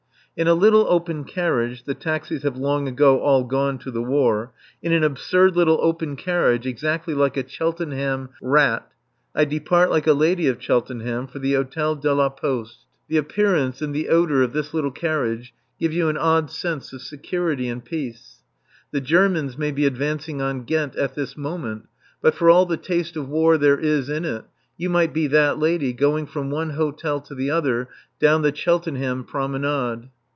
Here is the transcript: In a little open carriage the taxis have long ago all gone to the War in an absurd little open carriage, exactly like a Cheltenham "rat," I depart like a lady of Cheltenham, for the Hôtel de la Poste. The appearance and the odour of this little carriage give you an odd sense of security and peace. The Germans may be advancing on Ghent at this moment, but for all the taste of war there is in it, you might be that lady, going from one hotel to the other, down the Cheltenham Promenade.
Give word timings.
In 0.37 0.47
a 0.47 0.53
little 0.53 0.87
open 0.87 1.25
carriage 1.25 1.83
the 1.83 1.93
taxis 1.93 2.43
have 2.43 2.55
long 2.55 2.87
ago 2.87 3.19
all 3.19 3.43
gone 3.43 3.77
to 3.79 3.91
the 3.91 4.01
War 4.01 4.53
in 4.81 4.93
an 4.93 5.03
absurd 5.03 5.57
little 5.57 5.77
open 5.81 6.15
carriage, 6.15 6.65
exactly 6.65 7.13
like 7.13 7.35
a 7.35 7.45
Cheltenham 7.47 8.29
"rat," 8.41 8.89
I 9.35 9.43
depart 9.43 9.89
like 9.89 10.07
a 10.07 10.13
lady 10.13 10.47
of 10.47 10.61
Cheltenham, 10.63 11.27
for 11.27 11.39
the 11.39 11.51
Hôtel 11.55 11.99
de 12.01 12.13
la 12.13 12.29
Poste. 12.29 12.85
The 13.09 13.17
appearance 13.17 13.81
and 13.81 13.93
the 13.93 14.07
odour 14.07 14.41
of 14.41 14.53
this 14.53 14.73
little 14.73 14.89
carriage 14.89 15.53
give 15.81 15.91
you 15.91 16.07
an 16.07 16.15
odd 16.17 16.49
sense 16.49 16.93
of 16.93 17.01
security 17.01 17.67
and 17.67 17.83
peace. 17.83 18.37
The 18.93 19.01
Germans 19.01 19.57
may 19.57 19.71
be 19.71 19.85
advancing 19.85 20.41
on 20.41 20.63
Ghent 20.63 20.95
at 20.95 21.13
this 21.13 21.35
moment, 21.35 21.89
but 22.21 22.33
for 22.35 22.49
all 22.49 22.65
the 22.65 22.77
taste 22.77 23.17
of 23.17 23.27
war 23.27 23.57
there 23.57 23.77
is 23.77 24.07
in 24.07 24.23
it, 24.23 24.45
you 24.77 24.89
might 24.89 25.13
be 25.13 25.27
that 25.27 25.59
lady, 25.59 25.91
going 25.91 26.25
from 26.25 26.49
one 26.49 26.69
hotel 26.69 27.19
to 27.19 27.35
the 27.35 27.51
other, 27.51 27.89
down 28.17 28.43
the 28.43 28.55
Cheltenham 28.55 29.25
Promenade. 29.25 30.07